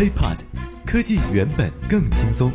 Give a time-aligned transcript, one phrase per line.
[0.00, 0.38] HiPod，
[0.86, 2.50] 科技原本更轻松。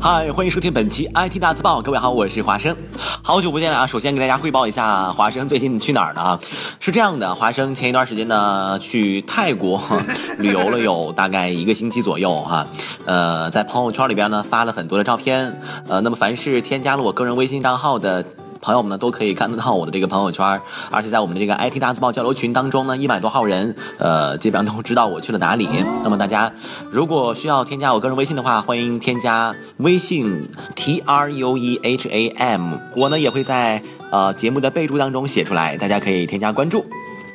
[0.00, 1.82] 嗨，欢迎收听本期 IT 大字报。
[1.82, 2.74] 各位好，我是华生，
[3.20, 3.86] 好久不见了啊！
[3.86, 6.40] 首先给大家汇报一下，华生最近去哪儿了啊？
[6.80, 9.78] 是这样的，华生前一段时间呢去泰国
[10.40, 12.66] 旅游了有大概一个星期左右哈。
[13.04, 15.60] 呃，在朋友圈里边呢发了很多的照片。
[15.86, 18.24] 呃，那么凡是添加了我个人微信账号的。
[18.60, 20.60] 朋友们呢都可以看得到我的这个朋友圈，
[20.90, 25.68] 而且在我们的这个 IT 大字报交流群当中呢，一百多号人，呃，基本上都知道我去了哪里。
[26.02, 26.52] 那么大家
[26.90, 36.84] 如果需要添加我个人微信的话，欢迎添加微信 T R U E H A M，我呢也会在呃节目的备注当中写出来，大家可以添加关注。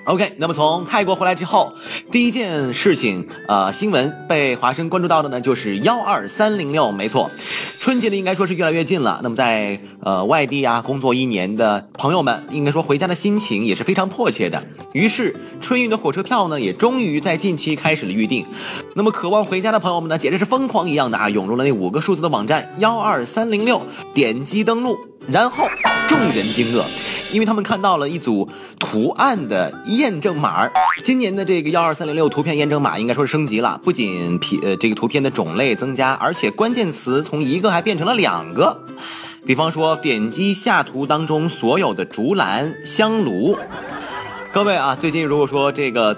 [0.06, 1.74] OK，那么从泰国回来之后，
[2.12, 7.32] 第一件事情，呃，新闻被华生关注到的呢，就是幺二三零六，没错，
[7.80, 9.20] 春节呢应该说是越来越近了。
[9.24, 14.64] 那么在呃外地啊工作一年的朋友们，应该说回家的心情也是非常迫切的。
[14.94, 18.46] 于是春运的火车票呢，也终于在近期开始了预定。
[18.96, 23.82] 那么渴望回家的朋友们呢，简直是疯狂一样的啊，涌入了那五个数字的网站幺二三零六，
[24.14, 25.00] 点击登录。
[25.28, 25.66] 然后
[26.08, 26.84] 众人惊愕，
[27.36, 30.70] 因为他们看到了一组图案的验证码。
[31.04, 38.80] 今年的这个幺二三零六图片验证码应该说是升级了，不仅皮呃这个图片的种类增加，而且关键词从一个还变成了两个。
[39.46, 43.58] 比方说，点击下图当中所有的竹篮、香炉。
[44.54, 46.18] 各位啊，最近如果说这个。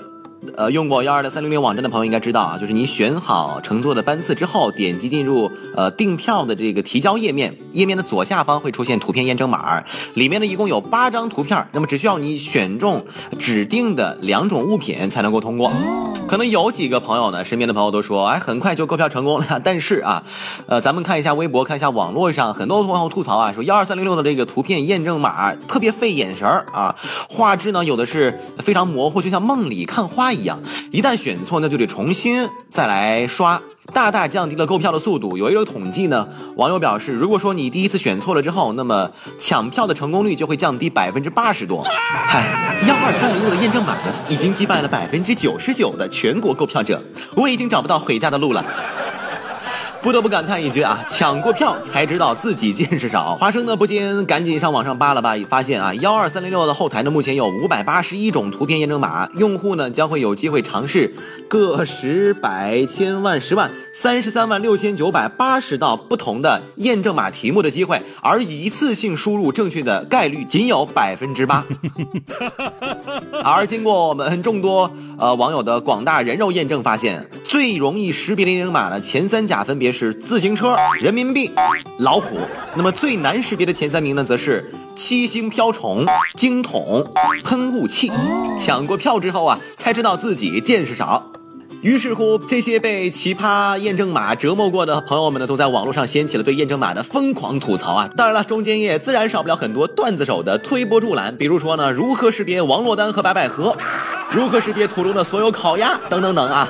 [0.56, 13.04] 呃，用过幺二零三零零网站的朋友应该知道啊，就是你选好乘坐的班次之后，点击进入呃订票的这个提交页面，页面的左下方会出现图片验证码，里面呢一共有八张图片，那么只需要你选中
[13.38, 15.72] 指定的两种物品才能够通过。
[16.28, 19.62] 可能有几个朋友呢，身边的朋友都说，哎，很快就购票成功了。
[19.64, 20.24] 但是啊，
[20.68, 26.94] 呃，咱们看一下微博，看一下网络上很多朋友吐槽啊，说幺二三零六的这个图片验证码特别费眼神儿啊，
[27.30, 30.62] 画质呢有的是非常模糊，就像梦里看花一样，
[30.92, 33.62] 一旦选错那就得重新再来刷。
[33.94, 35.38] 大大降低了购票的速度。
[35.38, 41.82] 有一个统计呢，网友表示，如果说你第一次选错了之后，那么抢票的成功率就会降低百分之八十多。
[41.88, 47.02] 嗨，幺二三零六的验证码呢，已经击败了百分之九十九的全国购票者，
[47.34, 48.66] 我已经找不到回家的路了。
[50.02, 53.36] 不得不感叹一句啊，抢过票才知道自己见识少。
[53.36, 61.14] 华生呢不禁赶紧上网上扒了扒，发现啊，幺二三零六的后台呢目前有五百八十一种图片验证码，用户呢将会有机会尝试
[61.50, 71.66] 个十百千万十万三十三万六千九百八十道不同的验证码题目的机会，而一次性输入正确的概率仅有百分之八。
[73.44, 79.87] 而经过我们众多呃网友的广大人肉验证，发现最容易识别的验证码呢前三甲分别。
[79.92, 81.52] 是自行车、人民币、
[82.00, 82.38] 老虎。
[82.76, 86.06] 那么最难识别的前三名呢，则是七星瓢虫、
[86.36, 87.06] 惊筒、
[87.44, 88.12] 喷雾器。
[88.58, 91.32] 抢过票之后啊，才知道自己见识少。
[91.82, 98.10] 于是乎，这些被奇葩验证码折磨过的朋友们呢，都在网络上掀起了对验证码的疯狂吐槽啊！
[98.18, 103.78] 当然了，中间也自然少不了很多段子手的推波助澜，比如说呢，如何识别王珞丹和白百合，
[104.32, 106.68] 如何识别土中的所有烤鸭，等等等啊。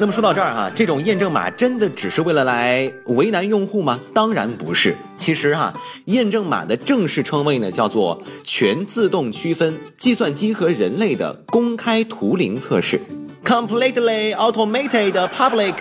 [0.00, 4.00] 那么说到这儿哈，这种验证码真的只是为了来为难用户吗？
[4.14, 4.96] 当然不是。
[5.18, 5.74] 其实哈，
[6.06, 12.98] 验证码的正式称谓呢叫做全自动区分计算机和人类的公开图灵测试
[13.44, 15.74] ，completely automated public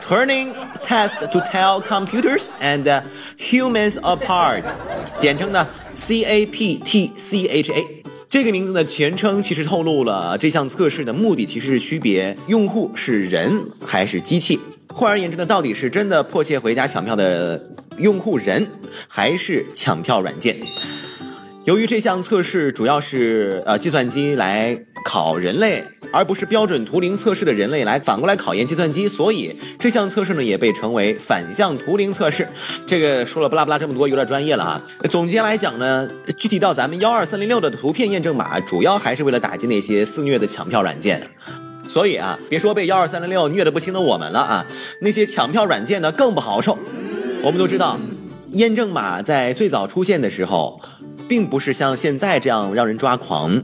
[0.00, 0.54] turning
[0.86, 3.02] test to tell computers and
[3.36, 4.62] humans apart，
[5.18, 8.03] 简称呢 CAPTCHA。
[8.34, 14.58] 这个名字的全称其实透露了这项测试的目的，其实是区别用户是人还是机器。
[14.88, 17.64] 换而言之呢，到底是真的迫切回家抢票的
[17.98, 18.66] 用户人，
[19.06, 20.56] 还是抢票软件？
[21.64, 25.82] 由于这项测试主要是呃计算机来考人类，
[26.12, 32.46] 而不是标准图灵测试的人类来反过来考验计算机，所以这项测试呢也被称为反向图灵测试。
[32.86, 34.82] 这个说了不拉不拉这么多，有点专业了啊。
[35.08, 41.30] 总结来讲呢，具体到咱们幺二三零六的图片验证码，主要还是为了打击那些肆虐的抢票软件。
[41.88, 44.66] 所以啊，别说被幺二三零六虐得不轻的我们了啊，
[45.00, 46.78] 那些抢票软件呢更不好受。
[47.42, 47.98] 我们都知道，
[48.50, 50.78] 验证码在最早出现的时候。
[51.34, 53.60] 并不是像现在这样让人抓狂。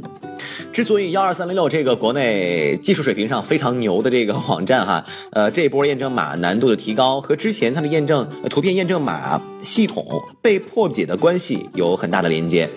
[0.73, 10.05] 之所以幺二三零六这个国内技术水平上非常牛的这个网站哈， 呃，这波验证码难度的提高和之前它的验证图片验证码系统
[10.43, 12.69] 被破解的关系有很大的连接。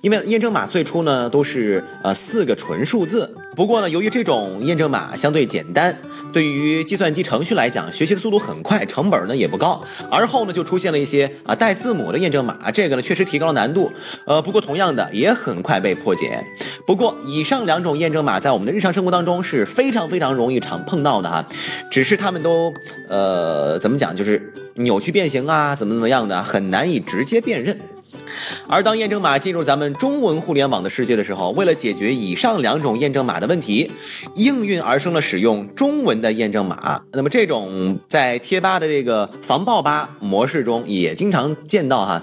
[0.00, 5.96] 因为验证码最初呢都是呃四个纯数字，不过呢由于这种验证码相对简单，
[6.32, 9.82] 对于计算机程序来讲学习的速度很快，成本呢也不高。
[10.08, 13.90] 而后呢就出现了一些啊带字母的验证码，这个呢确实提高了难度，
[14.24, 16.44] 呃不过同样的也很快被破解。
[16.86, 21.44] 不过以上两种验证码在我们的日常生活当中是非常非常容易常碰到的哈，
[21.90, 22.72] 只是他们都
[23.08, 27.76] 呃怎么讲就是扭曲变形啊怎么怎么样的，很难以直接辨认。
[28.68, 33.90] 而当验证码进入咱们中文互联网的世界的时候，为了解决以上两种验证码的问题，
[34.34, 37.02] 应运而生了使用中文的验证码。
[37.12, 42.22] 那么这种在贴吧的这个防爆吧模式中也经常见到哈。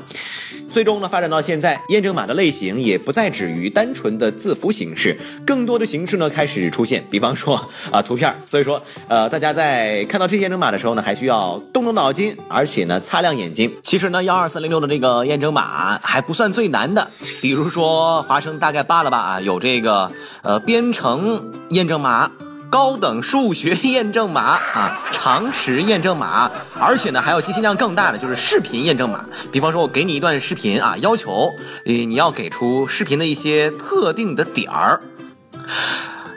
[0.71, 7.56] 最终呢，发展到现在，验证码的类型也不再止于单纯的字符形式，更多的形式呢开始出现，比方说
[7.91, 8.35] 啊图片。
[8.45, 13.71] 所以说，呃，大家在看到这些验证码的时候呢，还需要动动脑筋，而且呢擦亮眼睛。
[13.81, 17.09] 其实呢，幺二三零六的这个验证码还不算最难的，
[17.41, 22.29] 比如说华生大概扒了吧啊，有这个呃编程验证码。
[22.75, 29.24] 高等数学验证码啊，常识验证码，而且呢还有信息量更大的就是视频验证码。
[29.50, 31.54] 比方说，我给你一段视频啊，要求，
[31.86, 35.01] 你，你要给出视频的一些特定的点儿。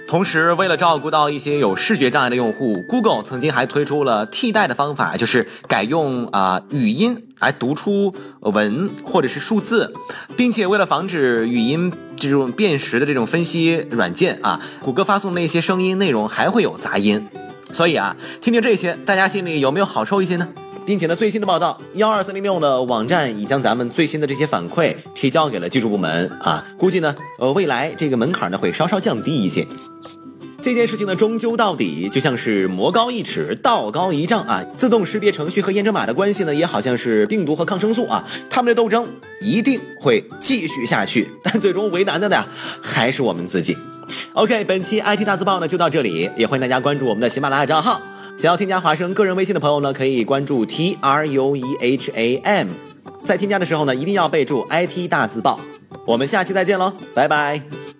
[0.07, 9.93] 同时，为了照顾到一些有视觉障碍的用户，Google 曾经还推出了替代的方法，就是改用啊语音来读出文或者是数字，
[10.37, 17.27] 并且为了防止语音这种辨识的这种分析软件啊，谷歌发送那些声音内容还会有杂音。
[17.71, 20.49] 所以啊，听听这些，大家心里有没有好受一些呢？
[20.87, 29.67] 并且呢，最新的报道，幺二三零六的网站已将咱们最新的这些反馈提交给了技术部门啊，估计呢，呃，未来这个门槛呢会稍稍降低一些。
[30.69, 34.63] 这件事情呢，终究到底就像是魔高一尺，道高一丈啊！
[34.77, 39.09] 自动识别程序和验证码的关系呢，也好像是病毒和抗生素啊，他们的斗争
[39.41, 42.45] 一定会继续下去，但最终为难的呢，
[42.83, 43.77] 还是我们自己。
[44.35, 48.01] OK，本期 IT 大字报呢就到这里，也欢迎大家关注我们的喜马拉雅账号。
[48.37, 52.69] 想要添加华生个人微信的朋友呢，可以关注 T R U E H A M，
[53.25, 55.59] 在添加的时候呢，一定要备注 IT 大字报。
[56.07, 57.98] 我们下期再见喽，拜拜。